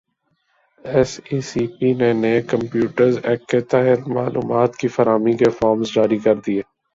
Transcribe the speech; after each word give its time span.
S 0.85 1.11
E 1.29 1.37
C 1.49 1.63
P 1.75 1.89
نے 1.99 2.09
نئے 2.21 2.37
companies 2.51 3.13
act 3.27 3.43
کے 3.51 3.59
تحت 3.71 4.01
معلومات 4.17 4.71
کی 4.79 4.87
فراہمی 4.95 5.33
کے 5.39 5.49
فارمز 5.57 5.87
جاری 5.95 6.17
کردیئے 6.25 6.61